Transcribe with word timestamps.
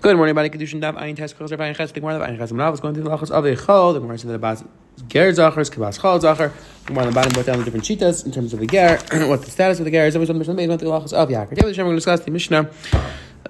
Good 0.00 0.14
morning, 0.14 0.38
everybody. 0.38 0.64
Kedushin 0.64 0.80
Dav 0.80 0.94
Ayin 0.94 1.16
Tes 1.16 1.32
Kosher 1.32 1.56
Ayin 1.56 1.74
Ches. 1.74 1.90
The 1.90 1.98
Gemara 1.98 2.24
Ayin 2.24 2.38
Ches. 2.38 2.52
Now 2.52 2.70
it's 2.70 2.78
going 2.78 2.94
through 2.94 3.02
the 3.02 3.10
Lachos 3.10 3.32
of 3.32 3.42
Echol. 3.42 3.94
The 3.94 3.98
Gemara 3.98 4.16
in 4.20 4.28
the 4.28 4.34
about 4.34 4.62
Ger 5.08 5.32
Zachar, 5.32 5.60
Kibas 5.62 5.98
Chol 5.98 6.20
Zachar. 6.20 6.52
The 6.82 6.86
Gemara 6.86 7.06
on 7.06 7.10
the 7.10 7.14
bottom 7.16 7.32
brought 7.32 7.46
down 7.46 7.58
the 7.58 7.64
different 7.64 7.84
cheetahs 7.84 8.24
in 8.24 8.30
terms 8.30 8.52
of 8.52 8.60
the 8.60 8.68
Ger, 8.68 9.00
what 9.28 9.42
the 9.42 9.50
status 9.50 9.80
of 9.80 9.86
the 9.86 9.90
Ger 9.90 10.06
is. 10.06 10.14
Always 10.14 10.30
on 10.30 10.36
the 10.36 10.38
Mishnah 10.38 10.54
made. 10.54 10.68
Went 10.68 10.80
the 10.80 10.86
Lachos 10.86 11.12
of 11.12 11.28
Yakar. 11.28 11.48
Today 11.48 11.62
we're 11.64 11.74
going 11.74 11.90
to 11.90 11.94
discuss 11.96 12.20
the 12.20 12.30
Mishnah. 12.30 12.70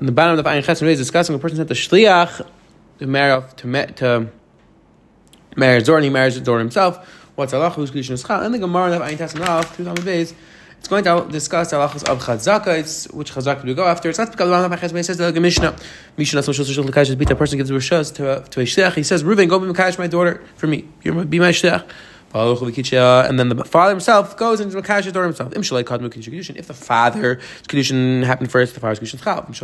On 0.00 0.06
the 0.06 0.10
bottom 0.10 0.38
of 0.38 0.42
the 0.42 0.48
Ayin 0.48 0.64
Ches, 0.64 0.80
is 0.80 0.96
discussing 0.96 1.34
a 1.34 1.38
person 1.38 1.58
sent 1.58 1.68
the 1.68 1.74
Shliach 1.74 2.46
to 2.98 3.06
marry 3.06 3.42
to 3.56 3.86
to 3.92 4.30
marry 5.54 5.84
Zor, 5.84 5.96
and 5.96 6.04
he 6.04 6.10
marries 6.10 6.42
Zor 6.42 6.60
himself. 6.60 7.06
What's 7.34 7.52
Allah? 7.52 7.68
Who's 7.68 7.90
Kedushin 7.90 8.16
Eschal? 8.16 8.42
And 8.42 8.54
the 8.54 8.58
Gemara 8.58 8.96
of 8.96 9.02
Ayin 9.02 9.18
Tes 9.18 9.34
and 9.34 9.44
two 9.76 9.84
Tamid 9.84 9.98
Beis. 9.98 10.32
It's 10.78 10.88
going 10.88 11.04
to 11.04 11.26
discuss 11.30 11.72
halachas 11.72 12.08
of 12.08 12.22
chazaka. 12.22 12.78
It's 12.78 13.08
which 13.12 13.32
chazaka 13.34 13.62
do 13.62 13.68
we 13.68 13.74
go 13.74 13.84
after? 13.84 14.08
It's 14.08 14.18
not 14.18 14.30
because 14.30 14.48
the 14.48 14.54
Rambam 14.54 15.04
says 15.04 15.18
the 15.18 15.32
Mishnah. 15.40 15.76
Mishnah 16.16 16.42
so 16.42 16.52
shul 16.52 16.64
lekash 16.84 17.18
beat 17.18 17.30
a 17.30 17.36
person 17.36 17.58
gives 17.58 17.70
rishas 17.70 18.14
to 18.14 18.44
to 18.50 18.60
a 18.60 18.64
shliach. 18.64 18.94
He 18.94 19.02
says, 19.02 19.22
Reuven, 19.22 19.48
go 19.48 19.58
be 19.58 19.66
makash 19.66 19.98
my 19.98 20.06
daughter 20.06 20.42
for 20.56 20.66
me. 20.66 20.88
Be 21.02 21.10
my 21.38 21.50
shliach. 21.50 21.84
And 22.30 23.38
then 23.38 23.48
the 23.48 23.64
father 23.64 23.90
himself 23.90 24.36
goes 24.36 24.60
and 24.60 24.70
makash 24.70 25.04
his 25.04 25.14
daughter 25.14 25.24
himself. 25.24 25.50
If 25.54 26.66
the 26.66 26.74
father's 26.74 27.42
kedushin 27.66 28.22
happened 28.22 28.50
first, 28.50 28.74
the 28.74 28.80
father's 28.80 29.00
kedushin 29.00 29.14
is 29.14 29.22
chal. 29.22 29.38
If 29.38 29.46
the 29.46 29.54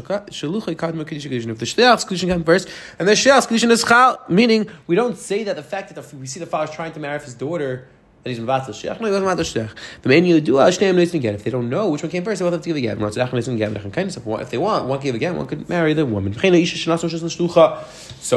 shliach's 1.67 2.05
kedushin 2.07 2.29
happened 2.29 2.47
first, 2.47 2.71
and 2.99 3.07
the 3.07 3.13
shliach's 3.13 3.47
kedushin 3.47 3.71
is 3.71 3.85
chal, 3.85 4.19
meaning 4.31 4.67
we 4.87 4.97
don't 4.97 5.19
say 5.19 5.45
that 5.45 5.57
the 5.57 5.63
fact 5.63 5.95
that 5.95 6.15
we 6.15 6.27
see 6.27 6.41
the 6.41 6.47
father's 6.47 6.75
trying 6.75 6.93
to 6.93 7.01
marry 7.01 7.21
his 7.21 7.35
daughter 7.35 7.87
that 8.25 8.31
he's 8.31 8.41
mevatel 8.41 8.71
shech. 8.71 9.01
No, 9.01 9.07
he 9.07 9.13
wasn't 9.13 9.39
mevatel 9.39 9.45
shech. 9.45 9.71
The 10.03 10.09
man 10.09 10.25
you 10.25 10.41
do 10.41 10.55
shneim 10.55 10.97
neis 10.97 11.13
get. 11.13 11.35
If 11.35 11.45
they 11.45 11.51
don't 11.51 11.69
know 11.69 11.91
which 11.91 12.03
one 12.03 12.11
came 12.11 12.25
first, 12.25 12.39
they 12.41 12.45
will 12.45 12.53
have 12.53 12.63
to 12.63 12.69
give 12.69 12.77
a 12.77 12.81
get. 12.81 12.99
If 13.01 14.51
they 14.51 14.59
want, 14.59 14.87
one 14.87 15.01
gave 15.01 15.15
again, 15.15 15.37
one 15.37 15.47
could 15.47 15.69
marry 15.69 15.93
the 15.93 16.07
woman. 16.07 16.33
So 16.35 16.41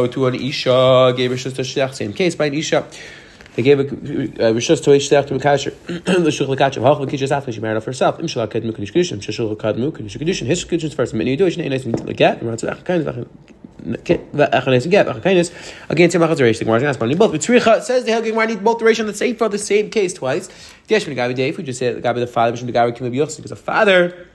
to 0.07 0.27
an 0.27 0.35
isha 0.35 1.13
gave 1.15 1.31
a 1.31 1.35
shus 1.35 1.55
to 1.55 1.61
shech. 1.61 1.93
Same 1.93 2.11
case 2.13 2.35
by 2.35 2.47
an 2.47 2.53
isha. 2.53 2.85
They 3.55 3.63
gave 3.63 3.79
a 3.79 3.83
uh, 3.83 4.53
rishus 4.53 4.83
to 4.83 4.91
a 4.91 4.97
shech 4.97 5.27
to 5.29 5.35
a 5.35 5.39
kasher. 5.39 5.73
The 6.23 6.31
shul 6.31 6.45
lekachem. 6.45 6.83
Halach 6.83 7.09
lekishes 7.09 7.31
after 7.31 7.51
she 7.51 7.59
married 7.59 7.77
off 7.77 7.85
herself. 7.85 8.19
Im 8.19 8.27
shalak 8.27 8.49
kadmu 8.49 8.72
kedish 8.72 8.94
kedushin. 8.94 9.19
Shul 9.19 9.55
kadmu 9.55 9.91
kedish 9.91 10.17
kedushin. 10.17 10.45
His 10.45 10.63
kedushin 10.63 10.94
first. 10.94 11.13
The 11.13 11.17
man 11.17 11.25
you 11.25 11.38
do 11.38 11.47
shneim 11.47 11.72
neis 11.72 11.83
get. 12.16 12.44
Again, 13.88 14.19
say 16.11 16.19
machaz 16.19 16.39
reish. 16.39 16.59
The 16.59 16.66
Gemara 16.66 16.83
asking 16.83 17.17
both. 17.17 17.31
The 17.31 17.39
tzricha 17.39 17.81
says 17.81 18.03
the 18.03 18.11
Gemara 18.11 18.47
need 18.47 18.63
both 18.63 18.79
the 18.79 18.85
and 18.85 19.09
the 19.09 19.13
sefer 19.13 19.38
for 19.38 19.49
the 19.49 19.57
same 19.57 19.89
case 19.89 20.13
twice. 20.13 20.47
The 20.88 20.95
Yeshmin 20.95 21.16
Gabi 21.16 21.35
Dave, 21.35 21.57
we 21.57 21.63
just 21.63 21.79
said 21.79 21.95
the 21.95 22.02
Gabi 22.02 22.16
the 22.16 22.27
father, 22.27 22.57
the 22.57 22.71
Gabi 22.71 22.95
Kim 22.95 23.09
because 23.11 23.35
the 23.35 23.55
father 23.55 24.27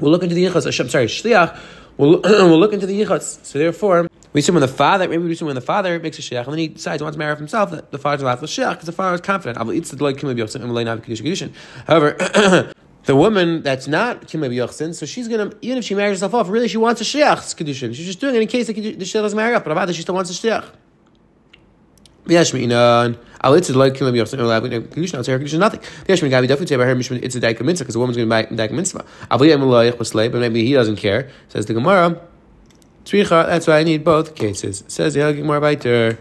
will 0.00 0.10
look 0.10 0.22
into 0.22 0.34
the 0.34 0.44
yichas. 0.44 0.80
I'm 0.80 0.88
sorry, 0.88 1.06
shliach 1.06 1.60
will 1.98 2.20
will 2.24 2.58
look 2.58 2.72
into 2.72 2.86
the 2.86 3.00
yichas. 3.00 3.44
So 3.44 3.58
therefore. 3.58 4.08
We 4.34 4.40
assume 4.40 4.56
when 4.56 4.60
the 4.60 4.68
father, 4.68 5.08
maybe 5.08 5.24
we 5.24 5.32
assume 5.32 5.46
when 5.46 5.54
the 5.54 5.62
father 5.62 5.98
makes 5.98 6.18
a 6.18 6.22
shech, 6.22 6.44
and 6.44 6.52
then 6.52 6.58
he 6.58 6.68
decides 6.68 7.00
he 7.00 7.02
wants 7.02 7.16
to 7.16 7.18
marry 7.18 7.34
himself, 7.34 7.70
that 7.70 7.90
the 7.90 7.98
father's 7.98 8.22
allowed 8.22 8.36
to 8.40 8.44
shech 8.44 8.72
because 8.72 8.84
the 8.84 8.92
father 8.92 9.14
is 9.14 9.22
confident. 9.22 9.58
The. 9.68 11.52
However, 11.86 12.72
the 13.08 13.16
woman 13.16 13.62
that's 13.62 13.88
not 13.88 14.26
Kimei 14.26 14.54
Yochsin, 14.54 14.94
so 14.94 15.06
she's 15.06 15.28
gonna 15.28 15.50
even 15.62 15.78
if 15.78 15.84
she 15.84 15.94
marries 15.94 16.18
herself 16.18 16.34
off, 16.34 16.50
really 16.50 16.68
she 16.68 16.76
wants 16.76 17.00
a 17.00 17.04
shliach 17.04 17.56
kedushin. 17.56 17.94
She's 17.94 18.04
just 18.04 18.20
doing 18.20 18.34
it 18.34 18.42
in 18.42 18.48
case 18.48 18.66
the, 18.66 18.74
shliach 18.74 19.12
doesn't 19.14 19.34
marry 19.34 19.54
up, 19.54 19.64
but 19.64 19.72
about 19.72 19.94
she 19.94 20.02
still 20.02 20.14
wants 20.14 20.44
a. 20.44 20.52
Uh, 20.52 20.62
I'll 23.40 23.54
it's 23.54 23.70
a 23.70 23.72
daika 23.72 24.02
mitzvah 27.62 27.84
because 27.84 27.94
the 27.94 27.98
woman's 27.98 28.18
going 28.18 28.28
to 28.28 28.30
buy 28.30 28.42
daika 28.44 28.72
mitzvah. 28.72 29.06
But 29.30 30.38
maybe 30.38 30.66
he 30.66 30.74
doesn't 30.74 30.96
care. 30.96 31.30
Says 31.48 31.64
the 31.64 31.72
Gemara. 31.72 32.20
That's 33.10 33.66
why 33.66 33.78
I 33.78 33.84
need 33.84 34.04
both 34.04 34.34
cases. 34.34 34.84
Says 34.86 35.14
the 35.14 35.32
Gemara 35.32 35.62
Baiter. 35.62 36.18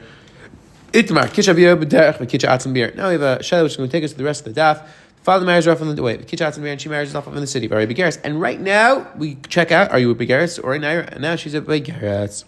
Itmar 0.94 2.74
beer. 2.74 2.94
Now 2.96 3.08
we 3.08 3.14
have 3.14 3.22
a 3.22 3.44
shadow 3.44 3.64
which 3.64 3.74
is 3.74 3.78
going 3.78 3.90
to 3.90 3.92
take 3.92 4.06
us 4.06 4.12
to 4.12 4.18
the 4.18 4.24
rest 4.24 4.48
of 4.48 4.56
the 4.56 4.62
daf. 4.62 4.88
Father 5.28 5.46
marries 5.46 5.68
off 5.68 5.82
in 5.82 5.94
the 5.94 6.02
way. 6.02 6.18
Kichatz 6.20 6.56
and 6.58 6.82
she 6.82 6.88
marries 6.88 7.14
off 7.14 7.28
in 7.28 7.36
the 7.36 7.46
city. 7.46 7.68
Very 7.68 7.86
Begaris. 7.86 8.18
And 8.24 8.40
right 8.40 8.62
now 8.62 9.12
we 9.18 9.36
check 9.50 9.74
out: 9.74 9.92
Are 9.92 10.00
you 10.00 10.10
a 10.10 10.16
Begaris 10.16 10.58
or 10.64 10.74
a 10.74 10.80
Naira? 10.80 11.20
now 11.20 11.36
she's 11.36 11.54
a 11.54 11.60
Begaris. 11.60 12.46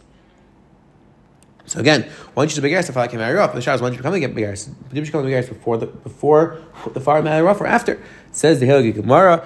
So 1.66 1.82
again, 1.82 2.10
once 2.36 2.52
she's 2.52 2.58
a 2.58 2.62
Begaris, 2.62 2.88
the 2.88 2.94
father 2.94 3.10
can 3.10 3.20
marry 3.20 3.34
her 3.34 3.42
off. 3.42 3.54
The 3.54 3.60
shah 3.60 3.74
is 3.74 3.82
once 3.82 3.96
you 3.96 3.98
become 3.98 4.14
a 4.14 4.20
Begaris. 4.20 4.70
Did 4.88 4.96
you 4.96 5.02
become 5.02 5.26
a 5.26 5.30
Begaris 5.30 5.50
before 5.50 5.76
the 5.76 5.88
before 5.88 6.62
the 6.94 7.02
father 7.02 7.22
married 7.22 7.42
her 7.42 7.50
off 7.50 7.60
or 7.60 7.68
after? 7.68 8.02
Says 8.32 8.60
the 8.60 8.68
Hilgi 8.68 8.94
Gemara. 8.94 9.44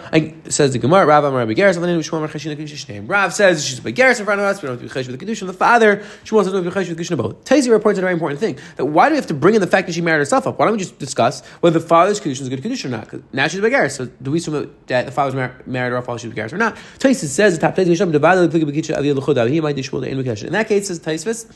Says 0.49 0.73
the 0.73 0.79
Gemara. 0.79 1.05
Rav 1.05 1.23
Amar 1.23 1.45
Begaris. 1.45 1.75
And 1.75 1.85
then 1.85 1.99
Shmuel 1.99 2.27
Cheshina 2.27 2.57
Kedushin 2.57 2.89
name. 2.89 3.07
Rav 3.07 3.33
says 3.33 3.65
she's 3.65 3.79
a 3.79 3.81
Begaris 3.81 4.19
in 4.19 4.25
front 4.25 4.41
of 4.41 4.45
us. 4.45 4.61
We 4.61 4.67
don't 4.67 4.79
have 4.79 4.89
to 4.89 4.93
be 4.93 5.01
Chesh 5.01 5.07
with 5.09 5.19
the 5.19 5.25
Kedushin. 5.25 5.47
The 5.47 5.53
father. 5.53 6.03
She 6.23 6.35
wants 6.35 6.49
to 6.49 6.61
be 6.61 6.65
with 6.67 6.73
the 6.73 6.95
Kedushin 6.95 7.17
both. 7.17 7.45
Taisi 7.45 7.71
reports 7.71 7.97
a 7.97 8.01
very 8.01 8.13
important 8.13 8.39
thing. 8.39 8.57
That 8.75 8.85
why 8.85 9.09
do 9.09 9.13
we 9.13 9.17
have 9.17 9.27
to 9.27 9.33
bring 9.33 9.55
in 9.55 9.61
the 9.61 9.67
fact 9.67 9.87
that 9.87 9.93
she 9.93 10.01
married 10.01 10.19
herself 10.19 10.47
up? 10.47 10.59
Why 10.59 10.65
don't 10.65 10.73
we 10.73 10.79
just 10.79 10.99
discuss 10.99 11.45
whether 11.61 11.79
the 11.79 11.85
father's 11.85 12.19
Kedushin 12.19 12.41
is 12.41 12.47
a 12.47 12.49
good 12.49 12.61
Kedushin 12.61 12.85
or 12.85 12.89
not? 12.89 13.05
Because 13.05 13.21
now 13.31 13.47
she's 13.47 13.59
a 13.59 13.63
Begaris. 13.63 13.91
So 13.91 14.05
do 14.21 14.31
we 14.31 14.39
assume 14.39 14.73
that 14.87 15.05
the 15.05 15.11
father's 15.11 15.35
mar- 15.35 15.55
married 15.65 15.91
her 15.91 15.97
off 15.97 16.07
while 16.07 16.17
she's 16.17 16.31
Begaris 16.31 16.53
or 16.53 16.57
not? 16.57 16.75
Taisi 16.99 17.25
says 17.25 17.57
the 17.57 17.61
top 17.61 17.75
Taisi 17.75 17.95
Shem 17.95 18.11
divided 18.11 18.51
the 18.51 18.59
Plikah 18.59 18.65
Aviyah 18.65 19.15
L'chodav. 19.15 19.49
He 19.49 19.61
might 19.61 19.75
Shmuel 19.75 20.01
the 20.01 20.45
In 20.47 20.53
that 20.53 20.67
case, 20.67 20.87
says 20.87 20.99
Taisvis, 20.99 21.51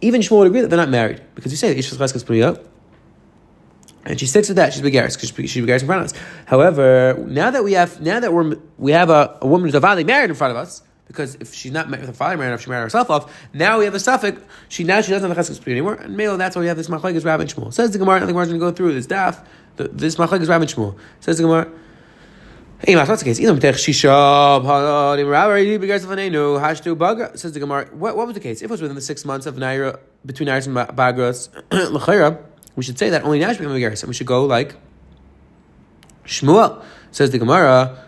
even 0.00 0.20
Shmuel 0.20 0.38
would 0.38 0.46
agree 0.48 0.60
that 0.60 0.68
they're 0.68 0.76
not 0.76 0.88
married 0.88 1.20
because 1.34 1.52
you 1.52 1.56
say 1.56 1.76
Ish 1.76 1.90
Cheskes 1.90 2.24
Priya. 2.24 2.58
And 4.04 4.18
she 4.18 4.26
sticks 4.26 4.48
with 4.48 4.56
that. 4.56 4.72
She's 4.72 4.82
begaris 4.82 5.14
because 5.14 5.50
she 5.50 5.60
begaris 5.60 5.80
in 5.82 5.86
front 5.86 6.04
of 6.04 6.12
us. 6.12 6.20
However, 6.46 7.22
now 7.26 7.50
that 7.50 7.62
we 7.62 7.72
have 7.72 8.00
now 8.00 8.20
that 8.20 8.32
we're 8.32 8.56
we 8.78 8.92
have 8.92 9.10
a, 9.10 9.38
a 9.42 9.46
woman 9.46 9.70
who's 9.70 9.80
avali 9.80 10.06
married 10.06 10.30
in 10.30 10.36
front 10.36 10.52
of 10.52 10.56
us, 10.56 10.82
because 11.06 11.34
if 11.36 11.52
she's 11.52 11.72
not 11.72 11.90
with 11.90 12.08
a 12.08 12.12
father 12.12 12.36
married, 12.38 12.54
if 12.54 12.62
she 12.62 12.70
married 12.70 12.84
herself 12.84 13.10
off, 13.10 13.34
now 13.52 13.78
we 13.78 13.84
have 13.84 13.94
a 13.94 14.00
suffix. 14.00 14.40
She 14.68 14.84
now 14.84 15.00
she 15.00 15.10
doesn't 15.10 15.28
have 15.28 15.36
a 15.36 15.40
cheskes 15.40 15.66
anymore, 15.68 15.94
and 15.94 16.16
male. 16.16 16.38
That's 16.38 16.56
why 16.56 16.60
we 16.60 16.68
have 16.68 16.76
this 16.76 16.88
machlekes 16.88 17.24
Rav 17.24 17.40
and 17.40 17.52
Shmuel. 17.52 17.74
Says 17.74 17.90
the 17.90 17.98
Gemara. 17.98 18.22
I 18.22 18.26
think 18.26 18.36
we're 18.36 18.46
going 18.46 18.54
to 18.54 18.60
go 18.60 18.70
through 18.70 18.94
this 18.94 19.06
daf. 19.06 19.44
The, 19.76 19.88
this 19.88 20.16
machlekes 20.16 20.48
Rav 20.48 20.62
and 20.62 20.70
Shmuel. 20.70 20.96
Says 21.20 21.36
the 21.36 21.42
Gemara. 21.42 21.70
The? 22.82 22.96
Says 27.36 27.52
the 27.52 27.60
Gemara. 27.60 27.86
What, 27.92 28.16
what 28.16 28.26
was 28.26 28.34
the 28.34 28.40
case? 28.40 28.62
If 28.62 28.64
it 28.64 28.70
was 28.70 28.80
within 28.80 28.94
the 28.94 29.02
six 29.02 29.26
months 29.26 29.44
of 29.46 29.56
Naira 29.56 29.98
between 30.24 30.48
Naira 30.48 30.66
and 30.66 30.76
Bagros, 30.96 31.50
we 32.76 32.82
should 32.82 32.98
say 32.98 33.10
that 33.10 33.24
only 33.24 33.40
become 33.40 33.72
a 33.72 33.84
and 33.84 34.04
we 34.04 34.14
should 34.14 34.26
go 34.26 34.44
like 34.44 34.76
Shmuel. 36.24 36.84
Says 37.10 37.30
the 37.30 37.38
Gemara, 37.38 38.04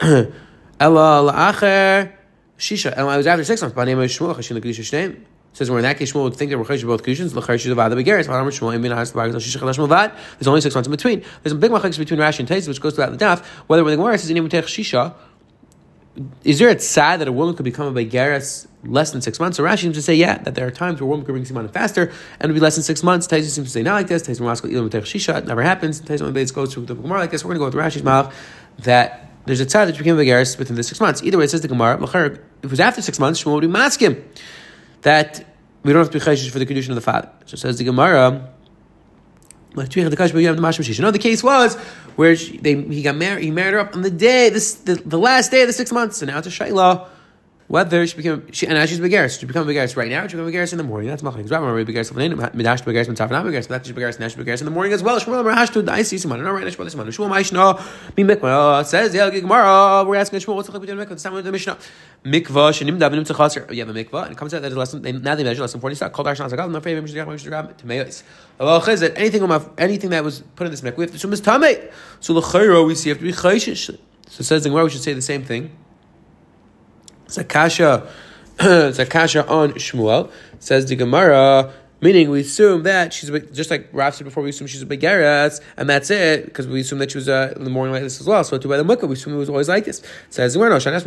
Ella 0.00 0.32
la'acher 0.80 2.12
shisha. 2.58 2.92
And 2.92 3.08
I 3.08 3.16
was 3.16 3.26
after 3.26 3.44
six 3.44 3.60
months. 3.60 3.76
By 3.76 3.84
name 3.84 3.98
of 3.98 4.10
Shmuel, 4.10 4.34
Chashin 4.34 4.56
l'kedusha 4.56 4.82
shneim. 4.82 5.24
Says 5.52 5.70
we're 5.70 5.78
in 5.78 5.84
that 5.84 5.98
case, 5.98 6.12
Shmuel 6.12 6.24
would 6.24 6.34
think 6.34 6.50
that 6.50 6.58
we're 6.58 6.64
chayish 6.64 6.84
both 6.84 7.04
kedushin. 7.04 7.32
L'chayr 7.32 7.60
she's 7.60 7.72
avad 7.72 7.90
the 7.90 7.96
begaris. 7.96 8.26
V'amar 8.26 8.46
Shmuel 8.46 8.76
imin 8.76 8.94
has 8.94 9.14
l'bagas 9.14 9.36
shisha 9.36 9.58
chalash 9.58 9.78
mavad. 9.78 10.16
There's 10.38 10.48
only 10.48 10.60
six 10.60 10.74
months 10.74 10.88
in 10.88 10.90
between. 10.90 11.24
There's 11.42 11.52
a 11.52 11.56
big 11.56 11.70
machlekes 11.70 11.98
between 11.98 12.18
Rashi 12.18 12.40
and 12.40 12.48
Tais, 12.48 12.66
which 12.66 12.80
goes 12.80 12.94
throughout 12.94 13.16
the 13.16 13.24
daf. 13.24 13.44
Whether 13.68 13.84
when 13.84 13.92
the 13.92 13.96
Gemara 13.98 14.18
says 14.18 14.30
shisha, 14.30 15.14
is 16.42 16.58
there 16.58 16.68
a 16.68 16.78
sad 16.78 17.20
that 17.20 17.28
a 17.28 17.32
woman 17.32 17.54
could 17.54 17.64
become 17.64 17.96
a 17.96 18.04
begaris 18.04 18.66
less 18.86 19.10
than 19.12 19.20
six 19.20 19.40
months? 19.40 19.56
So 19.56 19.64
Rashi 19.64 19.80
seems 19.80 19.96
to 19.96 20.02
say, 20.02 20.14
yeah, 20.14 20.38
that 20.38 20.54
there 20.54 20.66
are 20.66 20.70
times 20.70 21.00
where 21.00 21.08
woman 21.08 21.24
could 21.24 21.32
bring 21.32 21.44
Siman 21.44 21.70
faster 21.72 22.12
and 22.40 22.44
it 22.44 22.46
would 22.46 22.54
be 22.54 22.60
less 22.60 22.76
than 22.76 22.84
six 22.84 23.02
months. 23.02 23.26
Taisa 23.26 23.48
seems 23.48 23.68
to 23.68 23.72
say 23.72 23.82
not 23.82 23.94
like 23.94 24.08
this. 24.08 24.22
Taisa 24.22 24.40
Maskal 24.40 24.70
Ilam 24.70 24.90
Shisha, 24.90 25.38
it 25.38 25.46
never 25.46 25.62
happens. 25.62 26.00
Taisa 26.00 26.32
Beis 26.32 26.54
goes 26.54 26.72
to 26.74 26.80
the 26.80 26.94
Gemara 26.94 27.20
like 27.20 27.30
this. 27.30 27.44
We're 27.44 27.54
going 27.54 27.70
to 27.70 27.70
go 27.70 27.78
with 27.78 27.92
Rashi's 27.92 28.02
mouth 28.02 28.34
that 28.80 29.30
there's 29.46 29.60
a 29.60 29.66
tzad 29.66 29.86
that 29.86 29.98
became 29.98 30.18
a 30.18 30.22
begaris 30.22 30.58
within 30.58 30.76
the 30.76 30.82
six 30.82 31.00
months. 31.00 31.22
Either 31.22 31.38
way, 31.38 31.44
it 31.44 31.50
says 31.50 31.60
the 31.60 31.68
Gemara, 31.68 32.02
if 32.02 32.14
it 32.62 32.70
was 32.70 32.80
after 32.80 33.02
six 33.02 33.18
months, 33.18 33.42
Shmuel 33.42 33.54
would 33.54 33.60
be 33.60 33.66
maskim 33.66 34.22
that 35.02 35.46
we 35.82 35.92
don't 35.92 36.00
have 36.00 36.10
to 36.10 36.18
be 36.18 36.24
chayshish 36.24 36.50
for 36.50 36.58
the 36.58 36.66
condition 36.66 36.92
of 36.92 36.96
the 36.96 37.02
father. 37.02 37.30
So 37.44 37.54
it 37.54 37.58
says 37.58 37.78
the 37.78 37.84
Gemara, 37.84 38.50
no, 39.76 39.82
the 39.82 41.18
case 41.20 41.42
was 41.42 41.74
where 42.14 42.36
she, 42.36 42.58
they, 42.58 42.80
he 42.80 43.02
got 43.02 43.16
married. 43.16 43.42
He 43.42 43.50
married 43.50 43.74
her 43.74 43.80
up 43.80 43.96
on 43.96 44.02
the 44.02 44.10
day, 44.10 44.48
this 44.48 44.74
the, 44.74 44.94
the 44.94 45.18
last 45.18 45.50
day 45.50 45.62
of 45.62 45.66
the 45.66 45.72
six 45.72 45.90
months. 45.90 46.18
So 46.18 46.26
now 46.26 46.38
it's 46.38 46.46
a 46.46 46.50
shayla 46.50 47.08
whether 47.66 48.06
she 48.06 48.16
became 48.16 48.52
she, 48.52 48.66
and 48.66 48.76
as 48.76 48.90
she's 48.90 49.00
begaris, 49.00 49.40
she 49.40 49.46
become 49.46 49.66
begaris 49.66 49.96
right 49.96 50.10
now. 50.10 50.26
She 50.26 50.36
become 50.36 50.52
begaris 50.52 50.72
in 50.72 50.78
the 50.78 50.84
morning. 50.84 51.08
That's 51.08 51.22
machlekes. 51.22 51.50
Rabbi 51.50 51.64
Rabbi 51.64 51.90
begaris 51.90 52.12
levaneinu 52.12 52.52
midash 52.52 52.82
begaris 52.82 53.06
mitzaf 53.06 53.30
not 53.30 53.44
begaris. 53.46 53.68
That 53.68 53.86
she's 53.86 53.94
begaris 53.94 54.20
now 54.20 54.28
she's 54.28 54.36
begaris 54.36 54.60
in 54.60 54.66
the 54.66 54.70
morning 54.70 54.92
as 54.92 55.02
well. 55.02 55.18
Shmuel 55.18 55.42
Rahash 55.44 55.72
to 55.72 55.90
I 55.90 56.02
see 56.02 56.18
someone. 56.18 56.42
Right. 56.42 56.64
Shmuel 56.66 56.90
Shmuel 56.90 57.06
Shmuel 57.06 57.30
Maishna 57.30 58.16
mi 58.16 58.24
mikvah 58.24 58.84
says 58.84 59.14
yeah 59.14 59.30
Gemara. 59.30 60.04
We're 60.06 60.16
asking 60.16 60.40
Shmuel 60.40 60.56
what's 60.56 60.68
the 60.68 60.78
mikvah. 60.78 61.10
It's 61.10 61.22
time 61.22 61.32
with 61.32 61.44
the 61.46 61.52
Mishnah. 61.52 61.78
Mikvah 62.24 62.72
shenim 62.72 62.98
davim 62.98 63.24
tzachas. 63.24 63.74
You 63.74 63.84
have 63.84 63.96
a 63.96 64.04
mikvah 64.04 64.24
and 64.24 64.32
it 64.32 64.38
comes 64.38 64.52
out 64.52 64.60
that 64.60 64.68
there's 64.68 64.76
lesson. 64.76 65.22
Now 65.22 65.34
they 65.34 65.44
measure 65.44 65.62
lesson 65.62 65.80
forty. 65.80 65.94
Start 65.94 66.12
called 66.12 66.28
Arshon 66.28 66.50
Zagal. 66.50 66.70
My 66.70 66.80
favorite 66.80 67.02
Mishnah 67.02 67.24
Mishnah 67.24 67.74
Tameis. 67.82 68.22
Well, 68.58 68.82
chizet 68.82 69.14
anything 69.16 69.42
anything 69.78 70.10
that 70.10 70.22
was 70.22 70.42
put 70.54 70.66
in 70.66 70.70
this 70.70 70.82
mikvah 70.82 70.96
we 70.98 71.04
have 71.06 71.18
to 71.18 71.28
is 71.28 71.40
tamei. 71.40 71.90
So 72.20 72.34
the 72.38 72.84
we 72.84 72.94
see 72.94 73.08
have 73.08 73.18
to 73.18 73.24
be 73.24 73.32
chayshish. 73.32 73.98
So 74.28 74.42
says 74.42 74.64
the 74.64 74.68
Gemara 74.68 74.84
we 74.84 74.90
should 74.90 75.00
say 75.00 75.14
the 75.14 75.22
same 75.22 75.44
thing. 75.44 75.70
Zakasha. 77.28 78.06
it's 78.60 78.98
a 78.98 79.06
kasha 79.06 79.46
on 79.48 79.72
Shmuel. 79.72 80.30
Says 80.60 80.86
the 80.86 80.96
Gemara, 80.96 81.72
Meaning, 82.00 82.28
we 82.28 82.40
assume 82.40 82.82
that 82.82 83.12
she's 83.12 83.30
just 83.52 83.70
like 83.70 83.88
Rav 83.92 84.14
said 84.14 84.24
before. 84.24 84.42
We 84.42 84.50
assume 84.50 84.66
she's 84.66 84.82
a 84.82 84.86
begeres, 84.86 85.60
and 85.76 85.88
that's 85.88 86.10
it 86.10 86.44
because 86.44 86.66
we 86.66 86.80
assume 86.80 86.98
that 86.98 87.10
she 87.10 87.18
was 87.18 87.28
uh, 87.28 87.54
in 87.56 87.64
the 87.64 87.70
morning 87.70 87.94
like 87.94 88.02
this 88.02 88.20
as 88.20 88.26
well. 88.26 88.44
So 88.44 88.58
to 88.58 88.68
by 88.68 88.76
the 88.76 88.84
mukha, 88.84 89.08
we 89.08 89.14
assume 89.14 89.34
it 89.34 89.38
was 89.38 89.48
always 89.48 89.68
like 89.68 89.86
this. 89.86 90.00
It 90.00 90.06
says 90.28 90.58
we're 90.58 90.68
no 90.68 90.76
shanas. 90.76 91.04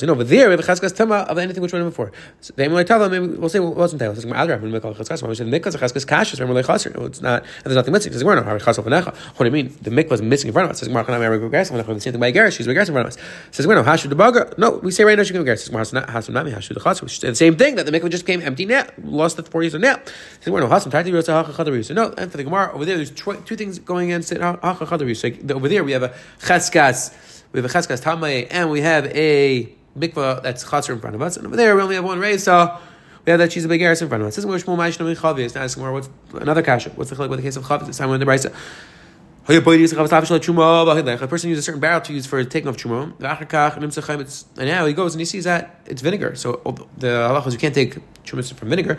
You 0.00 0.06
know, 0.06 0.12
over 0.12 0.24
there 0.24 0.48
we 0.48 0.52
have 0.52 0.60
a 0.60 0.62
chaskas 0.62 0.94
tama 0.94 1.16
of 1.16 1.38
anything 1.38 1.60
which 1.60 1.72
went 1.72 1.84
before. 1.84 2.12
So 2.40 2.52
they 2.56 2.68
might 2.68 2.86
tell 2.86 3.00
them 3.00 3.10
maybe 3.10 3.26
we'll 3.36 3.48
say 3.48 3.58
well, 3.58 3.72
it 3.72 3.76
wasn't. 3.78 4.02
It 4.02 4.14
says 4.14 4.26
other 4.32 4.52
having 4.52 4.70
mikal 4.70 4.94
chaskas. 4.96 5.26
We 5.26 5.34
said 5.34 5.48
mikal 5.48 5.74
chaskas 5.74 6.06
kashas 6.06 6.38
remember 6.38 6.62
lechaser. 6.62 6.94
No, 6.96 7.06
it's 7.06 7.20
not. 7.20 7.42
And 7.42 7.64
there's 7.64 7.76
nothing 7.76 7.92
missing. 7.92 8.12
Says 8.12 8.22
we're 8.22 8.36
no 8.36 8.42
chaskas 8.42 8.84
v'necha. 8.84 9.16
What 9.16 9.38
do 9.38 9.44
you 9.46 9.50
mean? 9.50 9.76
The 9.82 9.90
mikvah 9.90 10.10
was 10.10 10.22
missing 10.22 10.48
in 10.48 10.52
front 10.52 10.66
of 10.66 10.70
us. 10.70 10.78
Says 10.78 10.88
marchanam 10.88 11.20
erik 11.20 11.42
begeres 11.42 11.72
v'necha. 11.72 11.86
The 11.94 12.00
same 12.00 12.12
thing 12.12 12.20
by 12.20 12.30
geres. 12.30 12.56
She's 12.56 12.68
begeres 12.68 12.86
in 12.86 12.94
front 12.94 13.08
of 13.08 13.14
us. 13.14 13.18
Says 13.50 13.66
we're 13.66 13.74
no 13.74 13.82
hashu 13.82 14.08
the 14.08 14.14
baga. 14.14 14.54
No, 14.56 14.72
we 14.82 14.92
say 14.92 15.02
right 15.02 15.18
now 15.18 15.24
she 15.24 15.32
can 15.32 15.44
begeres. 15.44 15.58
Says 15.58 15.70
hashu 15.70 16.30
nami 16.30 16.52
hashu 16.52 16.74
the 16.74 16.80
chaser. 16.80 17.26
The 17.26 17.34
same 17.34 17.56
thing 17.56 17.74
that 17.74 17.86
the 17.86 17.92
mikvah 17.92 18.10
just 18.10 18.24
came 18.24 18.40
empty 18.42 18.66
now, 18.66 18.86
lost 19.02 19.36
the 19.36 19.42
four 19.42 19.62
years 19.62 19.74
now. 19.80 20.00
so 20.40 20.52
we're 20.52 20.60
no 20.60 20.68
rotza 20.68 21.94
No, 21.94 22.14
and 22.16 22.30
for 22.30 22.36
the 22.36 22.44
gemara 22.44 22.72
over 22.72 22.84
there, 22.84 22.96
there's 22.96 23.10
two 23.10 23.56
things 23.56 23.78
going 23.78 24.10
against 24.10 24.32
it. 24.32 24.40
Like 24.40 24.62
over 24.62 25.68
there, 25.68 25.84
we 25.84 25.92
have 25.92 26.02
a 26.02 26.14
cheskas, 26.40 27.42
we 27.52 27.60
have 27.60 27.70
a 27.70 27.72
cheskas 27.72 28.02
tamay, 28.02 28.46
and 28.50 28.70
we 28.70 28.80
have 28.80 29.06
a 29.06 29.72
mikvah 29.98 30.42
that's 30.42 30.68
chaser 30.68 30.92
in 30.92 31.00
front 31.00 31.16
of 31.16 31.22
us. 31.22 31.36
And 31.36 31.46
over 31.46 31.56
there, 31.56 31.74
we 31.74 31.82
only 31.82 31.96
have 31.96 32.04
one 32.04 32.18
race. 32.18 32.44
So 32.44 32.78
we 33.26 33.30
have 33.30 33.38
that 33.38 33.52
she's 33.52 33.64
a 33.64 33.68
big 33.68 33.82
in 33.82 33.96
front 33.96 34.22
of 34.22 34.28
us. 34.28 34.36
This 34.36 34.44
is 34.44 34.46
more 34.46 34.56
shmul 34.56 34.76
ma'ishna 34.76 35.14
chavis. 35.16 35.54
Now, 35.54 35.62
asking 35.62 35.82
what's 35.90 36.08
another 36.34 36.62
kasha? 36.62 36.90
What's 36.90 37.10
the 37.10 37.16
chilek 37.16 37.30
with 37.30 37.40
the 37.40 37.42
case 37.44 37.56
of 37.56 37.64
chavis? 37.64 37.86
This 37.86 37.98
time 37.98 38.10
in 38.10 38.20
the 38.20 38.26
brisa. 38.26 38.54
A 39.50 41.26
person 41.26 41.48
uses 41.50 41.64
a 41.64 41.66
certain 41.66 41.80
barrel 41.80 42.00
to 42.02 42.12
use 42.12 42.26
for 42.26 42.44
taking 42.44 42.68
off 42.68 42.76
chumah. 42.76 43.14
And 44.58 44.68
now 44.68 44.86
he 44.86 44.92
goes 44.92 45.14
and 45.14 45.20
he 45.20 45.24
sees 45.24 45.44
that 45.44 45.80
it's 45.86 46.02
vinegar. 46.02 46.36
So 46.36 46.60
the 46.96 47.08
halachas 47.08 47.52
you 47.52 47.58
can't 47.58 47.74
take 47.74 47.96
chumah 48.24 48.52
from 48.54 48.68
vinegar. 48.68 48.96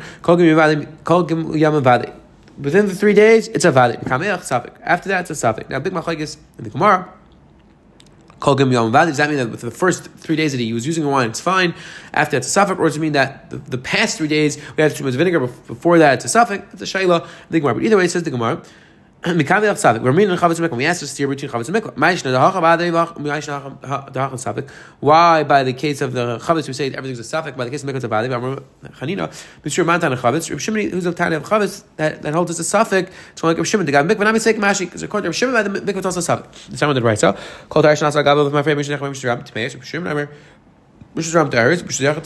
Within 2.61 2.85
the 2.85 2.93
three 2.93 3.13
days, 3.13 3.47
it's 3.47 3.63
a 3.63 3.71
vadik. 3.71 4.05
After 4.83 5.09
that, 5.09 5.21
it's 5.21 5.29
a 5.29 5.35
suffix. 5.35 5.69
Now, 5.69 5.79
big 5.79 5.93
machlekes 5.93 6.35
in 6.57 6.65
the 6.65 6.69
Gemara. 6.69 7.13
Does 8.43 9.17
that 9.17 9.29
mean 9.29 9.37
that 9.37 9.57
for 9.59 9.65
the 9.67 9.71
first 9.71 10.11
three 10.17 10.35
days 10.35 10.51
that 10.51 10.59
he 10.59 10.73
was 10.73 10.85
using 10.85 11.03
the 11.03 11.09
wine, 11.09 11.29
it's 11.29 11.39
fine? 11.39 11.73
After 12.13 12.31
that, 12.31 12.37
it's 12.37 12.47
a 12.47 12.49
suffix, 12.49 12.77
or 12.79 12.87
does 12.87 12.97
it 12.97 12.99
mean 12.99 13.13
that 13.13 13.51
the, 13.51 13.57
the 13.57 13.77
past 13.77 14.17
three 14.17 14.27
days 14.27 14.57
we 14.75 14.81
had 14.83 14.95
too 14.95 15.03
much 15.03 15.13
vinegar, 15.13 15.39
before 15.39 15.97
that 15.99 16.15
it's 16.15 16.25
a 16.25 16.27
suffix? 16.27 16.65
It's 16.73 16.81
a 16.81 16.85
shayla. 16.85 17.25
The 17.49 17.59
Gemara. 17.59 17.75
But 17.75 17.83
either 17.83 17.97
way, 17.97 18.05
it 18.05 18.11
says 18.11 18.23
the 18.23 18.31
Gemara. 18.31 18.63
We 19.25 19.45
asked 19.45 21.01
to 21.01 21.07
steer 21.07 21.27
between 21.27 21.51
chavetz 21.51 21.67
and 21.67 21.77
mikvah. 21.77 21.93
Why, 24.99 25.43
by 25.43 25.61
the 25.61 25.73
case 25.73 26.01
of 26.01 26.13
the 26.13 26.39
chavetz, 26.39 26.67
we 26.67 26.73
say 26.73 26.87
everything's 26.87 27.19
a 27.19 27.23
suffix. 27.23 27.55
By 27.55 27.65
the 27.65 27.69
case 27.69 27.83
of 27.83 27.89
mikvah, 27.89 27.97
it's 27.97 28.05
a. 28.05 28.09
Chanina, 28.09 29.27
Mr. 29.63 29.85
Mantan 29.85 30.13
chavetz. 30.13 30.49
Reb 30.49 30.59
Shimon, 30.59 30.89
who's 30.89 31.05
a 31.05 31.11
tiny 31.13 31.35
of 31.35 31.43
chavetz, 31.43 31.83
that, 31.97 32.23
that 32.23 32.33
holds 32.33 32.49
as 32.49 32.59
a 32.61 32.63
suffix. 32.63 33.11
It's 33.33 33.43
like 33.43 33.57
Reb 33.57 33.67
Shimon. 33.67 33.85
The 33.85 33.91
guy 33.91 34.01
mikvah, 34.01 34.21
not 34.21 34.33
mistake 34.33 34.57
mashi, 34.57 34.85
because 34.85 35.03
according 35.03 35.31
to 35.31 35.45
Reb 35.45 35.53
Shimon, 35.53 35.71
the 35.71 35.93
mikvah 35.93 35.99
is 35.99 36.05
also 36.07 36.19
a 36.19 36.23
suffix. 36.23 36.67
The 36.69 36.77
someone 36.77 36.95
did 36.95 37.03
right. 37.03 37.19
So, 37.19 37.37
called 37.69 37.85
Arish 37.85 38.01
Nasa 38.01 38.23
Gabel 38.23 38.45
with 38.45 38.53
my 38.53 38.63
friend 38.63 38.75
Mishnah 38.75 38.97
Mishra 38.97 39.35
Ram 39.35 39.43
Tmeis. 39.43 39.75
Reb 39.75 39.83
Shimon, 39.83 40.11
Amir, 40.11 40.31
Mishra 41.13 41.43
Ram 41.43 41.51
Teres, 41.51 41.83
Mishra 41.83 42.11
Ram 42.11 42.23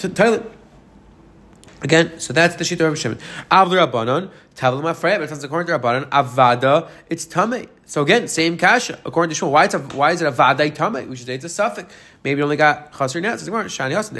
Again, 1.81 2.19
so 2.19 2.33
that's 2.33 2.55
the 2.55 2.63
shita 2.63 2.87
of 2.89 2.97
Shimon. 2.97 3.19
Avlu 3.51 3.85
Rabbanon, 3.85 4.29
Tavlu 4.55 4.81
Mafreya, 4.81 5.17
but 5.17 5.23
it 5.23 5.29
sounds 5.29 5.43
according 5.43 5.67
to 5.67 5.79
Rabbanon, 5.79 6.09
Avada, 6.09 6.89
it's 7.09 7.25
Tameh. 7.25 7.67
So 7.87 8.01
again, 8.01 8.27
same 8.27 8.57
kasha. 8.57 8.99
According 9.05 9.35
to 9.35 9.45
Shmuel, 9.45 9.51
why, 9.51 9.65
it's 9.65 9.73
a, 9.75 9.79
why 9.79 10.11
is 10.11 10.21
it 10.21 10.27
a 10.27 10.31
vaday 10.31 10.73
tame? 10.73 11.07
We 11.07 11.15
should 11.15 11.27
say 11.27 11.35
it's 11.35 11.45
a 11.45 11.49
suffix. 11.49 11.93
Maybe 12.25 12.41
only 12.41 12.57
got 12.57 12.91
chaser 12.97 13.21
now. 13.21 13.35
Says 13.35 13.47
shani 13.49 13.93
asin. 13.93 14.17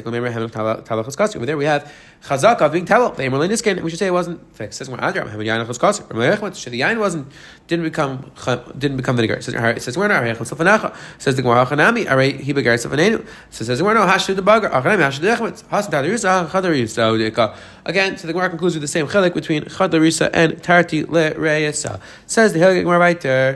Over 1.36 1.46
there 1.48 1.58
we 1.58 1.66
have 1.66 1.92
chazaka 2.22 2.72
being 2.72 2.86
talach. 2.86 3.16
They 3.16 3.28
merlin 3.30 3.50
niskin. 3.50 3.82
We 3.82 3.90
should 3.90 3.98
say 3.98 4.06
it 4.06 4.12
wasn't 4.12 4.56
fixed. 4.56 4.78
Says 4.78 4.90
adram 4.90 5.28
having 5.28 5.48
yain 5.48 5.66
chas 5.66 5.80
kasi. 5.80 6.04
Remember 6.10 6.52
the 6.52 6.80
yain 6.80 7.00
wasn't 7.00 7.32
didn't 7.66 7.84
become 7.84 8.32
didn't 8.78 8.98
become 8.98 9.16
vinegar. 9.16 9.42
Says 9.42 9.56
it 9.56 9.82
says 9.82 9.98
we're 9.98 10.08
not 10.08 10.22
safanacha. 10.22 10.96
Says 11.18 11.36
the 11.36 11.42
gemara 11.42 11.66
hachanami 11.66 12.06
arei 12.06 12.40
he 12.40 12.54
begar 12.54 12.76
safanenu. 12.76 13.26
Says 13.50 13.66
says 13.66 13.82
we're 13.82 13.96
no 13.96 14.02
hashu 14.02 14.36
the 14.36 14.44
bagar 14.44 14.70
hachanami 14.70 15.00
hashu 15.00 15.22
the 15.22 15.30
echmet 15.30 15.68
hasan 15.70 15.92
tadarisa 15.92 16.48
chadarisa. 16.48 16.90
So 16.90 17.16
oh, 17.16 17.56
again, 17.86 18.18
so 18.20 18.28
the 18.28 18.34
gemara 18.34 18.50
concludes 18.52 18.76
with 18.76 18.82
the 18.82 18.88
same 18.88 19.08
chilik 19.08 19.34
between 19.34 19.64
chadarisa 19.64 20.30
and 20.32 20.62
tarti 20.62 21.06
le 21.06 21.32
reyesa. 21.32 22.00
Says 22.28 22.54
the 22.54 22.60
hilik 22.60 22.84
gemara 22.84 23.16
there. 23.16 23.55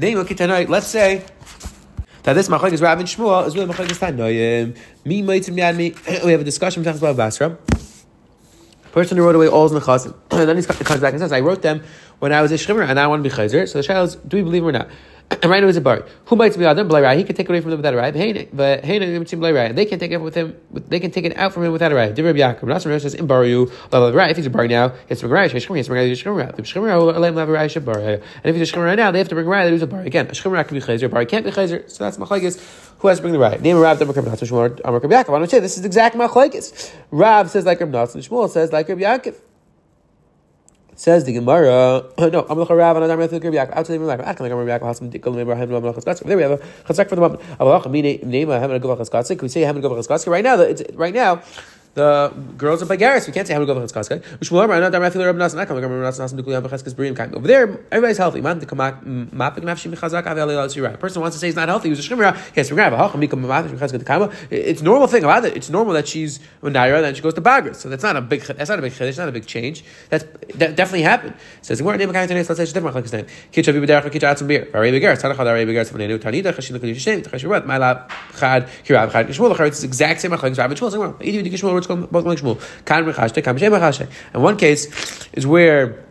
Let's 0.00 0.86
say 0.86 1.24
that 2.22 2.34
this 2.34 2.48
machlek 2.48 2.72
is 2.72 2.80
Rav 2.80 3.00
and 3.00 3.08
Shmuel 3.08 3.44
is 3.48 3.56
really 3.56 3.72
machlek 3.72 3.90
is 3.90 3.98
Tanoyim. 3.98 4.76
Me 5.04 5.22
mitzim 5.22 5.56
yad 5.56 5.76
me. 5.76 5.92
We 6.24 6.30
have 6.30 6.40
a 6.40 6.44
discussion 6.44 6.84
with 6.84 6.96
about 6.96 7.16
Basra. 7.16 7.58
Person 8.92 9.16
who 9.16 9.24
wrote 9.24 9.34
away 9.34 9.48
all 9.48 9.68
the 9.68 9.80
chasim. 9.80 10.14
And 10.30 10.48
then 10.48 10.56
he 10.56 10.62
comes 10.62 11.00
back 11.00 11.14
and 11.14 11.20
says, 11.20 11.32
"I 11.32 11.40
wrote 11.40 11.62
them 11.62 11.82
when 12.20 12.32
I 12.32 12.42
was 12.42 12.52
a 12.52 12.58
shrimmer 12.58 12.82
and 12.82 13.00
I 13.00 13.08
want 13.08 13.24
to 13.24 13.28
be 13.28 13.34
chayzer." 13.34 13.68
So 13.68 13.78
the 13.78 13.82
child 13.82 14.10
is, 14.10 14.14
"Do 14.14 14.36
we 14.36 14.44
believe 14.44 14.62
him 14.62 14.68
or 14.68 14.72
not?" 14.72 14.88
and 15.42 15.50
right 15.50 15.60
now 15.60 15.66
he's 15.66 15.76
a 15.76 15.82
bar. 15.82 16.06
Who 16.26 16.36
might 16.36 16.56
be 16.56 16.64
other 16.64 16.84
blay 16.84 17.16
He 17.18 17.24
can 17.24 17.36
take 17.36 17.46
it 17.46 17.50
away 17.50 17.60
from 17.60 17.70
them 17.70 17.78
without 17.78 17.92
a 17.92 17.96
ride. 17.98 18.14
But 18.52 18.84
hey, 18.84 18.98
they 18.98 19.84
can 19.84 19.98
take 19.98 20.10
it 20.10 20.20
with 20.20 20.34
him. 20.34 20.56
They 20.72 21.00
can 21.00 21.10
take 21.10 21.26
it 21.26 21.36
out 21.36 21.52
from 21.52 21.64
him 21.64 21.72
without 21.72 21.92
a 21.92 21.94
ride. 21.94 22.18
Rabbi 22.18 22.38
Yaakov. 22.38 22.62
Nasan 22.62 23.00
says 23.00 23.14
in 23.14 23.26
bar 23.26 23.44
you 23.44 23.70
If 23.92 24.36
he's 24.36 24.46
a 24.46 24.50
bar 24.50 24.66
now, 24.66 24.94
it's 25.08 25.22
a 25.22 25.28
ride. 25.28 25.50
Shemar, 25.50 25.78
it's 25.78 25.88
a 25.88 25.92
ride. 25.92 26.10
Shemar, 26.12 26.56
the 26.56 26.62
Shemar 26.62 26.98
will 26.98 27.06
let 27.12 27.30
him 27.30 27.36
have 27.36 27.48
a 27.48 27.52
ride. 27.52 27.84
Bar. 27.84 27.98
And 27.98 28.22
if 28.44 28.56
he's 28.56 28.70
a 28.70 28.72
Shemar 28.72 28.86
right 28.86 28.96
now, 28.96 29.10
they 29.10 29.18
have 29.18 29.28
to 29.28 29.34
bring 29.34 29.46
a 29.46 29.50
ride. 29.50 29.66
There's 29.66 29.82
a 29.82 29.86
bar 29.86 30.00
again. 30.00 30.28
A 30.28 30.30
Shemar 30.30 30.66
can 30.66 30.78
be 30.78 30.84
chazer. 30.84 31.10
Bar 31.10 31.24
can't 31.26 31.44
be 31.44 31.50
chazer. 31.50 31.88
So 31.90 32.04
that's 32.04 32.16
machlekes. 32.16 32.58
Who 33.00 33.08
has 33.08 33.18
to 33.18 33.22
bring 33.22 33.32
the 33.34 33.38
ride? 33.38 33.60
Name 33.60 33.76
Rav. 33.76 34.00
Amar 34.00 34.14
Rabbi 34.14 34.30
Yaakov. 34.34 35.34
I 35.34 35.38
don't 35.38 35.50
say 35.50 35.60
this 35.60 35.76
is 35.76 35.84
exact 35.84 36.16
machlekes. 36.16 36.90
Rav 37.10 37.50
says 37.50 37.66
like 37.66 37.80
Rabbi 37.80 37.98
Nasan. 37.98 38.26
Shmuel 38.26 38.48
says 38.48 38.72
like 38.72 38.88
Rabbi 38.88 39.02
Yaakov. 39.02 39.36
Says 40.98 41.22
the 41.22 41.32
Gemara, 41.32 42.02
no, 42.18 42.44
I'm 42.50 42.58
the 42.58 42.74
Rav 42.74 42.96
and 42.96 43.12
I'm 43.12 43.20
the 43.20 43.28
Yaakov. 43.28 43.72
Outside 43.72 43.98
the 43.98 44.00
Rav, 44.00 44.18
acting 44.18 44.42
like 44.42 44.50
I'm 44.50 44.58
Rabbi 44.58 44.84
Yaakov. 44.84 44.98
Hasam 44.98 45.12
Dikol 45.12 45.32
Meber 45.32 45.56
Haim 45.56 45.70
Lamach 45.70 45.94
Chatzkatzik. 45.94 46.24
There 46.24 46.36
we 46.36 46.42
have 46.42 46.50
a 46.50 46.58
Chatzak 46.58 47.08
for 47.08 47.14
the 47.14 47.20
moment. 47.20 47.40
Right 50.26 50.42
now. 50.42 50.56
Right 50.96 51.14
now 51.14 51.42
the 51.98 52.32
girls 52.56 52.80
of 52.80 52.88
Bagaris. 52.88 53.26
We 53.26 53.32
can't 53.32 53.46
say 53.46 53.52
how 53.52 53.60
to 53.60 53.66
go 53.66 53.74
for 53.74 53.82
Chaskaska. 53.86 54.22
Over 57.34 57.46
there, 57.46 57.80
everybody's 57.90 58.16
healthy. 58.16 58.38
A 58.38 58.42
person 60.96 61.20
wants 61.20 61.36
to 61.36 61.40
say 61.40 61.48
he's 61.48 61.56
not 61.56 61.68
healthy. 61.68 61.88
He's 61.88 61.98
a 61.98 62.02
shemira. 62.02 62.38
Yes, 62.54 62.70
we're 62.70 62.76
gonna 62.76 62.96
have 62.96 62.98
a 62.98 63.02
It's 64.50 64.82
normal 64.82 65.08
thing 65.08 65.24
about 65.24 65.44
it. 65.44 65.56
It's 65.56 65.68
normal 65.68 65.94
that 65.94 66.06
she's 66.06 66.38
naira, 66.62 67.02
then 67.02 67.14
she 67.14 67.22
goes 67.22 67.34
to 67.34 67.40
Bagras. 67.40 67.74
So 67.76 67.88
that's 67.88 68.04
not 68.04 68.16
a 68.16 68.20
big. 68.20 68.42
That's 68.42 68.70
not 68.70 68.78
a 68.78 68.82
big. 68.82 68.92
That's 68.92 69.18
not 69.18 69.28
a 69.28 69.32
big 69.32 69.46
change. 69.46 69.84
That's 70.10 70.24
that 70.54 70.76
definitely 70.76 71.02
happened. 71.02 71.34
Says 71.62 71.82
we're 71.82 71.96
name 71.96 72.10
of 72.10 72.14
Let's 72.14 72.30
say 72.30 72.66
different. 72.66 72.96
His 72.96 73.12
name. 73.12 73.26
Kitcha 73.52 73.72
be 73.72 73.80
b'derech 73.86 74.10
kitcha 74.10 74.32
atzim 74.32 74.46
beer. 74.46 74.68
Very 74.70 74.92
big. 74.92 75.02
Tanach 75.02 75.34
hadar 75.34 75.66
big. 75.66 75.76
Taninu 75.76 76.18
tanida 76.18 76.54
chashin 76.54 77.48
what? 77.48 77.66
My 77.66 77.78
lab 77.78 78.10
chad 78.38 78.68
kirab 78.84 79.10
chad 79.12 79.26
kishmul. 79.26 79.58
It's 79.66 79.82
exact 79.82 80.20
same. 80.20 80.30
Like 80.30 80.42
Rav 80.42 80.58
and 80.58 80.78
Shmuel. 80.78 81.16
Either 81.22 81.42
Shmuel. 81.88 82.60
And 84.34 84.42
one 84.42 84.56
case 84.56 85.28
is 85.32 85.46
where 85.46 86.04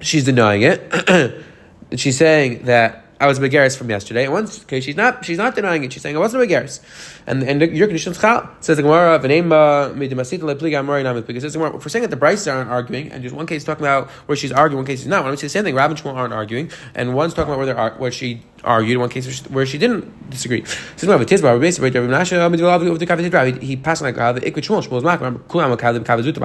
she's 0.00 0.24
denying 0.24 0.62
it. 0.62 1.44
she's 1.96 2.16
saying 2.16 2.64
that 2.64 3.03
I 3.24 3.26
was 3.26 3.38
Megaris 3.38 3.74
from 3.74 3.88
yesterday. 3.88 4.28
One 4.28 4.46
case, 4.46 4.84
she's 4.84 4.96
not. 4.96 5.24
She's 5.24 5.38
not 5.38 5.54
denying 5.54 5.82
it. 5.82 5.90
She's 5.94 6.02
saying 6.02 6.14
I 6.14 6.18
wasn't 6.18 6.42
Megaris, 6.44 6.80
and 7.26 7.42
and 7.42 7.62
your 7.62 7.86
condition 7.86 8.12
is 8.12 8.20
chal. 8.20 8.50
Says 8.60 8.76
the 8.76 8.82
Gemara, 8.82 9.18
"V'neima 9.18 9.52
uh, 9.52 9.94
midimasita 9.94 10.40
lepliga 10.40 10.80
amori 10.80 11.02
namit." 11.02 11.26
Because 11.26 11.42
the 11.42 11.48
Gemara, 11.48 11.74
if 11.74 11.82
we're 11.82 11.88
saying 11.88 12.02
that 12.02 12.10
the 12.10 12.18
Bryces 12.18 12.52
aren't 12.52 12.70
arguing, 12.70 13.10
and 13.10 13.22
just 13.22 13.34
one 13.34 13.46
case 13.46 13.64
talking 13.64 13.82
about 13.82 14.10
where 14.26 14.36
she's 14.36 14.52
arguing, 14.52 14.80
one 14.80 14.86
case 14.86 14.98
she's 14.98 15.08
not. 15.08 15.22
When 15.22 15.30
we 15.30 15.38
say 15.38 15.46
the 15.46 15.56
same 15.56 15.64
thing, 15.64 15.78
and 15.78 15.96
Shmuel 15.96 16.16
aren't 16.16 16.34
arguing, 16.34 16.70
and 16.94 17.14
one's 17.14 17.32
talking 17.32 17.50
about 17.50 17.64
where 17.64 17.74
they're 17.74 17.90
where 17.92 18.12
she 18.12 18.42
argued, 18.62 18.98
one 18.98 19.08
case 19.08 19.40
where 19.48 19.64
she 19.64 19.78
didn't 19.78 20.28
disagree. 20.28 20.62
So 20.96 21.06
Gemara, 21.06 21.24
Tizbar, 21.24 21.58
basically, 21.58 21.98
Rav 21.98 22.10
Nasha, 22.10 23.60
he 23.60 23.76
passed 23.76 24.02
like 24.02 24.18
Rav, 24.18 24.36
Ikwit 24.36 24.64
Shmuel, 24.68 24.86
Shmuel's 24.86 25.04
mak. 25.04 25.20
Kulam 25.20 25.74
Kalim 25.78 26.04
Kavazuta, 26.04 26.40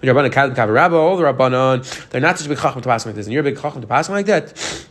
Rabban 0.00 0.30
Kalim 0.32 0.54
Kavarabba, 0.54 0.94
all 0.94 1.18
the 1.18 1.24
Rabbanon, 1.24 2.08
they're 2.08 2.22
not 2.22 2.38
such 2.38 2.48
big 2.48 2.58
chacham 2.58 2.80
to 2.80 2.88
pass 2.88 3.04
like 3.04 3.14
this, 3.14 3.26
and 3.26 3.34
you're 3.34 3.42
a 3.42 3.44
big 3.44 3.60
chacham 3.60 3.82
to 3.82 3.86
pass 3.86 4.08
like 4.08 4.24
that. 4.24 4.86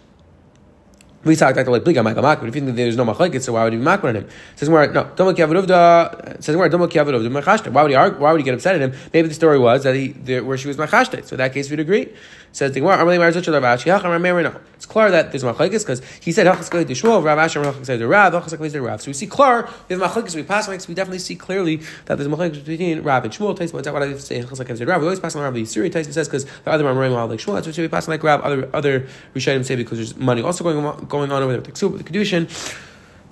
We 1.25 1.37
talked 1.37 1.57
about 1.57 1.71
like 1.71 1.83
bliga 1.83 2.03
Michael 2.03 2.23
Makman. 2.23 2.49
If 2.49 2.55
you 2.55 2.61
think 2.61 2.75
there's 2.75 2.97
no 2.97 3.05
machlekes, 3.05 3.43
so 3.43 3.53
why 3.53 3.63
would 3.63 3.73
he 3.73 3.79
be 3.79 3.85
makman 3.85 4.09
on 4.09 4.15
him? 4.17 4.29
Says 4.55 4.69
where 4.69 4.91
no 4.91 5.09
don't 5.15 5.37
kiavuduvda. 5.37 6.43
Says 6.43 6.55
where 6.57 6.67
don't 6.67 6.91
kiavuduvda 6.91 7.41
machashte. 7.41 7.71
Why 7.71 7.81
would 7.81 7.91
he 7.91 7.95
argue, 7.95 8.19
Why 8.19 8.31
would 8.31 8.41
he 8.41 8.43
get 8.43 8.53
upset 8.53 8.75
at 8.75 8.81
him? 8.81 8.93
Maybe 9.13 9.29
the 9.29 9.33
story 9.33 9.57
was 9.57 9.83
that 9.83 9.95
he 9.95 10.09
the, 10.09 10.41
where 10.41 10.57
she 10.57 10.67
was 10.67 10.77
machashte. 10.77 11.25
So 11.25 11.35
in 11.35 11.37
that 11.37 11.53
case, 11.53 11.69
we'd 11.69 11.79
agree. 11.79 12.13
Says 12.53 12.71
the 12.73 12.81
Gemara, 12.81 14.61
It's 14.75 14.85
clear 14.85 15.09
that 15.09 15.31
there's 15.31 15.43
machlekes 15.43 15.79
because 15.79 16.03
he 16.21 16.31
said 16.31 16.45
hachas 16.45 16.69
to 16.69 16.93
Shmuel, 16.93 17.23
Rav 17.23 17.39
Asher 17.39 17.63
hachas 17.63 17.85
to 17.87 18.07
Rav, 18.07 18.31
hachas 18.31 18.71
to 18.71 18.81
Rav. 18.81 19.01
So 19.01 19.09
we 19.09 19.13
see 19.13 19.25
clear 19.25 19.63
have 19.63 19.99
machlekes. 19.99 20.35
We 20.35 20.43
pass. 20.43 20.67
We 20.87 20.93
definitely 20.93 21.17
see 21.17 21.35
clearly 21.35 21.77
that 22.05 22.19
there's 22.19 22.27
machlekes 22.27 22.63
between 22.63 23.01
Rav 23.01 23.23
and 23.23 23.33
Shmuel. 23.33 23.57
Taisma, 23.57 23.91
what 23.91 24.03
I 24.03 24.15
say 24.17 24.43
hachas 24.43 24.77
to 24.77 24.85
Rav. 24.85 25.01
We 25.01 25.07
always 25.07 25.19
pass 25.19 25.35
on 25.35 25.41
Rav 25.41 25.55
the 25.55 25.63
Yisuri. 25.63 25.89
Taisma 25.91 26.13
says 26.13 26.27
because 26.27 26.45
the 26.45 26.69
other 26.69 26.83
Mamorim 26.83 27.15
are 27.15 27.25
like 27.25 27.39
Shmuel. 27.39 27.55
That's 27.55 27.65
what 27.65 27.77
we 27.77 27.87
pass 27.87 28.07
like 28.07 28.21
Rav. 28.21 28.41
Other 28.41 28.69
other 28.71 29.07
Rishonim 29.33 29.65
say 29.65 29.75
because 29.75 29.97
there's 29.97 30.15
money 30.15 30.43
also 30.43 30.63
going 30.63 30.85
on, 30.85 31.05
going 31.13 31.31
on 31.31 31.43
over 31.43 31.51
there 31.53 31.61
with 31.61 31.75
the 31.75 31.87
with 31.87 32.03
the 32.03 32.11
kedushin. 32.11 32.43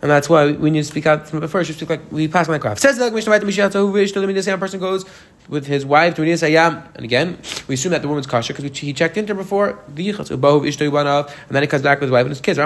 And 0.02 0.10
that's 0.10 0.30
why 0.30 0.52
we 0.52 0.72
need 0.72 0.82
to 0.82 0.88
speak 0.88 1.06
out 1.06 1.28
from 1.28 1.42
the 1.42 1.48
first. 1.48 1.70
We 1.70 1.76
speak 1.76 1.90
like 1.90 2.12
we 2.12 2.28
pass 2.28 2.48
my 2.48 2.58
craft. 2.58 2.82
Says 2.82 2.98
like 3.00 3.14
Mishnah 3.14 3.44
Mishnah 3.46 3.70
who 3.70 3.92
wish 3.92 4.12
to 4.14 4.20
the 4.20 4.44
same 4.44 4.60
person 4.60 4.80
goes 4.80 5.06
with 5.48 5.68
his 5.68 5.86
wife 5.86 6.16
to 6.16 6.22
Ayam. 6.22 6.84
And 6.96 7.04
again, 7.04 7.38
we 7.68 7.76
assume 7.76 7.92
that 7.92 8.02
the 8.02 8.08
woman's 8.08 8.28
kosher 8.28 8.54
because 8.54 8.78
he 8.78 8.94
checked 8.94 9.18
into 9.18 9.34
her 9.34 9.42
before. 9.42 9.80
And 9.88 9.98
then 9.98 11.64
he 11.64 11.68
comes 11.68 11.84
back 11.84 12.00
with 12.00 12.08
his 12.08 12.12
wife 12.12 12.22
and 12.22 12.30
his 12.30 12.42
kids. 12.42 12.58
I 12.58 12.66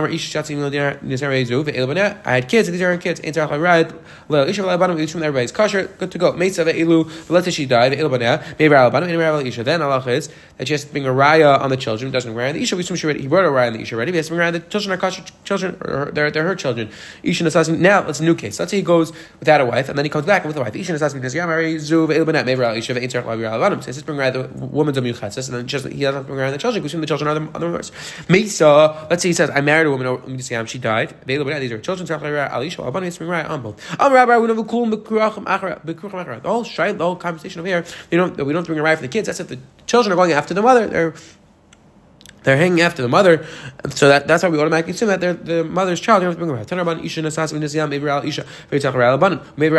had 2.32 2.48
kids, 2.48 2.68
and 2.68 2.76
these 2.76 2.82
are 2.82 2.98
kids. 2.98 3.22
We 3.22 3.30
assume 3.30 4.66
that 4.68 5.26
everybody's 5.26 5.52
kosher, 5.52 5.88
good 5.98 6.12
to 6.12 6.18
go. 6.18 6.32
But 6.32 6.40
let's 7.30 7.46
say 7.46 7.52
she 7.52 7.66
died. 7.66 7.94
Then 7.94 9.82
Allah 9.82 10.04
is 10.08 10.30
that 10.58 10.68
she 10.68 10.74
has 10.74 10.86
to 10.86 10.92
bring 10.92 11.06
a 11.06 11.10
raya 11.10 11.60
on 11.60 11.70
the 11.70 11.78
children. 11.78 12.12
Doesn't 12.12 12.34
bring 12.34 12.54
the 12.54 12.62
isha. 12.62 12.76
We 12.76 12.82
assume 12.82 12.98
she 12.98 13.06
already, 13.06 13.22
he 13.22 13.28
brought 13.28 13.46
a 13.46 13.50
raya 13.50 13.68
on 13.68 13.74
the 13.74 13.82
isha 13.82 13.96
already. 13.96 14.12
He 14.12 14.18
has 14.18 14.28
to 14.28 14.36
bring 14.36 14.48
a 14.48 14.52
the 14.52 14.60
children 14.60 14.94
are 14.94 14.98
kosher 14.98 15.24
children. 15.44 15.78
Or 15.82 16.12
they're, 16.12 16.32
they're 16.32 16.44
her 16.44 16.56
children. 16.56 16.90
Isha 17.24 17.44
Now 17.72 18.08
it's 18.08 18.20
a 18.20 18.24
new 18.24 18.36
case. 18.36 18.60
Let's 18.60 18.72
say 18.72 18.78
he 18.78 18.84
goes 18.84 19.12
without 19.40 19.62
a 19.62 19.66
wife 19.66 19.90
and 19.90 19.98
then 19.98 20.06
he 20.06 20.10
comes 20.10 20.26
back 20.26 20.46
with 20.46 20.56
a 20.58 20.62
wife. 20.62 20.76
Isha 20.76 20.94
Nasasmi 20.94 21.22
says, 22.74 22.90
"Yeah, 22.90 23.04
marry 23.04 23.08
Zuv 23.08 23.26
Ilbanat 23.26 23.26
Maybe 23.26 23.58
Isha 23.58 23.74
Ve'intzar 23.74 23.84
Says, 23.84 24.04
"Bring 24.04 24.18
raya 24.18 24.34
the 24.34 24.66
woman's 24.66 24.98
a 24.98 25.02
and 25.50 25.58
then 25.58 25.68
just 25.68 25.88
he 25.88 26.02
doesn't 26.02 26.28
bring 26.28 26.40
raya 26.40 26.52
the 26.52 26.58
children. 26.58 26.84
We 26.84 26.90
the 26.90 27.08
children 27.08 27.28
are 27.28 27.40
the 27.40 27.48
other 27.56 27.70
mothers. 27.70 27.92
Mesa. 28.30 29.08
Let's 29.10 29.24
say 29.24 29.30
he 29.30 29.34
says, 29.34 29.50
"I 29.50 29.62
married 29.62 29.88
a 29.88 29.92
woman. 29.92 30.40
She 30.68 30.80
died. 30.80 31.14
These 31.26 31.40
are 31.40 31.80
children. 31.80 32.08
Alisha 32.08 32.78
Alabanim. 32.78 33.18
Bring 33.18 33.30
raya 33.30 33.50
on 33.50 33.62
both. 33.62 34.00
Am 34.00 34.14
Rabbi, 34.14 34.38
we 34.38 34.48
never 34.48 34.64
cool 34.64 34.86
The 34.86 36.50
whole 36.50 36.64
shayla, 36.64 36.98
the 36.98 37.04
whole 37.04 37.16
conversation 37.16 37.60
over 37.60 37.68
here. 37.68 37.86
You 38.12 38.18
know, 38.18 38.28
we 38.44 38.54
don't 38.54 38.66
bring 38.66 38.80
a 38.80 38.84
raya 38.84 38.96
for 38.96 39.02
the 39.02 39.08
kids. 39.08 39.28
That's 39.28 39.40
if 39.40 39.48
the 39.48 39.60
children 39.86 40.14
are 40.14 40.16
going 40.16 40.32
after 40.32 40.54
the 40.54 40.62
mother. 40.62 40.88
They're 40.88 41.14
they're 42.46 42.58
hanging 42.58 42.82
after 42.82 43.02
the 43.02 43.10
mother, 43.10 43.46
so 43.90 44.08
that, 44.08 44.28
that's 44.28 44.44
why 44.44 44.50
we 44.50 44.60
automatically 44.60 44.94
assume 44.94 45.10
that 45.10 45.20
they're 45.20 45.34
the 45.34 45.64
mother's 45.64 46.00
child. 46.00 46.22
You 46.22 46.28
have 46.28 46.38
to 46.38 46.46
bring 46.46 46.56
her. 46.56 46.64
V'nisiyam 46.64 47.90
maybe 47.90 48.06
maybe 49.58 49.78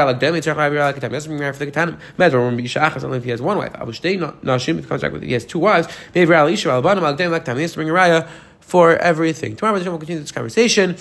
only 3.04 3.18
if 3.18 3.25
he 3.25 3.30
has 3.30 3.40
one 3.40 3.58
wife. 3.58 3.73
If 3.75 4.02
he 4.02 4.82
comes 4.82 5.02
back 5.02 5.12
with 5.12 5.23
he 5.23 5.32
has 5.32 5.44
two 5.44 5.58
wives. 5.58 5.88
Maybe 6.14 6.26
for 8.61 8.96
everything. 8.96 9.56
Tomorrow 9.56 9.78
we'll 9.78 9.99
continue 9.99 10.20
this 10.20 10.32
conversation 10.32 10.96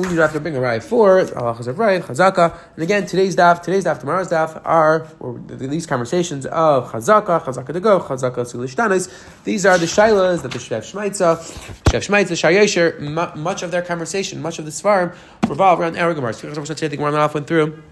you 0.00 0.20
have 0.20 0.32
to 0.32 0.40
bring 0.40 0.56
a 0.56 0.60
raya 0.60 0.82
for, 0.82 1.20
halachas 1.22 1.66
of 1.66 1.76
raya, 1.76 2.02
chazaka. 2.02 2.58
And 2.74 2.82
again, 2.82 3.06
today's 3.06 3.36
daf, 3.36 3.62
today's 3.62 3.84
daf, 3.84 4.00
tomorrow's 4.00 4.28
daf 4.28 4.60
are 4.64 5.06
or 5.20 5.38
these 5.46 5.86
conversations 5.86 6.46
of 6.46 6.90
chazaka, 6.90 7.42
chazaka 7.42 7.72
to 7.72 7.80
go, 7.80 8.00
chazaka 8.00 8.36
sulishtanis. 8.36 9.12
These 9.44 9.66
are 9.66 9.78
the 9.78 9.86
shailas 9.86 10.42
that 10.42 10.52
the 10.52 10.58
Shef 10.58 10.92
Shmaitza, 10.92 11.36
Shef 11.84 12.08
Shmaitza, 12.08 12.32
Shayesher, 12.32 13.36
much 13.36 13.62
of 13.62 13.70
their 13.70 13.82
conversation, 13.82 14.40
much 14.40 14.58
of 14.58 14.64
the 14.64 14.70
svarim 14.70 15.14
revolve 15.48 15.80
around 15.80 15.96
Aragamar. 15.96 16.34
So 16.34 16.48
the 16.48 16.96
Gemara 16.96 17.30
went 17.32 17.46
through 17.46 17.82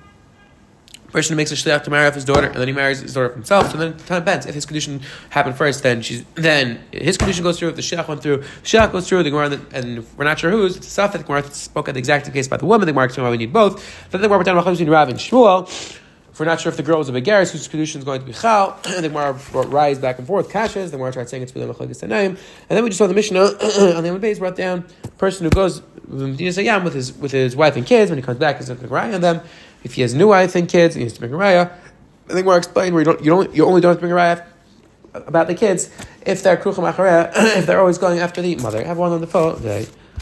person 1.10 1.34
who 1.34 1.36
makes 1.36 1.52
a 1.52 1.54
shliach 1.54 1.84
to 1.84 1.90
marry 1.90 2.06
off 2.06 2.14
his 2.14 2.24
daughter, 2.24 2.46
and 2.46 2.56
then 2.56 2.68
he 2.68 2.74
marries 2.74 3.00
his 3.00 3.14
daughter 3.14 3.32
himself. 3.32 3.70
So 3.70 3.78
then 3.78 3.92
of 3.92 4.06
depends. 4.06 4.46
If 4.46 4.54
his 4.54 4.66
condition 4.66 5.00
happened 5.30 5.56
first, 5.56 5.82
then 5.82 6.02
she's 6.02 6.24
then 6.34 6.80
his 6.92 7.16
condition 7.16 7.42
goes 7.42 7.58
through. 7.58 7.68
If 7.70 7.76
the 7.76 7.82
shliach 7.82 8.08
went 8.08 8.22
through, 8.22 8.38
shliach 8.62 8.92
goes 8.92 9.08
through. 9.08 9.22
The 9.22 9.30
Gemara, 9.30 9.60
and 9.72 10.06
we're 10.16 10.24
not 10.24 10.38
sure 10.38 10.50
who's. 10.50 10.76
It's 10.76 10.94
tough. 10.94 11.12
The 11.12 11.18
Gemara 11.18 11.44
spoke 11.52 11.88
at 11.88 11.94
the 11.94 11.98
exact 11.98 12.32
case 12.32 12.46
about 12.46 12.60
the 12.60 12.66
woman. 12.66 12.86
The 12.86 12.92
Gemara 12.92 13.06
explained 13.06 13.26
why 13.26 13.30
we 13.30 13.38
need 13.38 13.52
both. 13.52 13.76
Then 14.10 14.20
the 14.20 14.28
Gemara 14.28 14.40
about 14.42 14.64
between 14.64 14.90
Rav 14.90 15.08
and 15.08 15.18
Shmuel. 15.18 15.96
We're 16.40 16.46
not 16.46 16.58
sure 16.58 16.70
if 16.70 16.78
the 16.78 16.82
girl 16.82 16.96
was 16.96 17.10
a 17.10 17.12
begaris, 17.12 17.52
whose 17.52 17.68
condition 17.68 17.98
is 17.98 18.04
going 18.06 18.20
to 18.20 18.26
be 18.26 18.32
chal, 18.32 18.80
and 18.88 19.04
the 19.04 19.08
Gemara 19.08 19.34
rise 19.66 19.98
back 19.98 20.16
and 20.16 20.26
forth, 20.26 20.48
kashas. 20.48 20.86
The 20.86 20.92
Gemara 20.92 21.12
tried 21.12 21.28
saying 21.28 21.42
it's 21.42 21.52
for 21.52 21.58
the 21.58 21.66
and 21.68 22.38
then 22.68 22.82
we 22.82 22.88
just 22.88 22.96
saw 22.96 23.06
the 23.06 23.12
Mishnah 23.12 23.40
on 23.40 24.02
the 24.02 24.08
Amud 24.08 24.22
base 24.22 24.38
brought 24.38 24.56
down 24.56 24.86
person 25.18 25.44
who 25.44 25.50
goes 25.50 25.82
with 26.08 26.38
his 26.38 27.12
with 27.12 27.32
his 27.32 27.54
wife 27.54 27.76
and 27.76 27.84
kids 27.84 28.10
when 28.10 28.18
he 28.18 28.22
comes 28.22 28.38
back, 28.38 28.58
to 28.58 28.74
cry 28.88 29.12
on 29.12 29.20
them. 29.20 29.42
If 29.82 29.94
he 29.94 30.02
has 30.02 30.14
new 30.14 30.28
wife 30.28 30.54
and 30.54 30.68
kids, 30.68 30.94
he 30.94 31.02
needs 31.02 31.14
to 31.14 31.20
bring 31.20 31.32
a 31.32 31.36
raya. 31.36 31.72
I 32.28 32.32
think 32.32 32.46
we're 32.46 32.58
explaining 32.58 32.94
where 32.94 33.00
you 33.00 33.04
don't, 33.04 33.20
you 33.24 33.30
don't, 33.30 33.54
you 33.54 33.64
only 33.64 33.80
don't 33.80 33.98
bring 33.98 34.12
a 34.12 34.14
raya 34.14 34.44
about 35.12 35.48
the 35.48 35.54
kids 35.54 35.90
if 36.24 36.42
they're 36.42 36.56
krucham 36.56 36.88
if 37.56 37.66
they're 37.66 37.80
always 37.80 37.98
going 37.98 38.18
after 38.18 38.40
the 38.42 38.56
mother. 38.56 38.84
Have 38.84 38.98
one 38.98 39.12
on 39.12 39.20
the 39.20 39.26
phone. 39.26 39.54
Okay. 39.54 39.86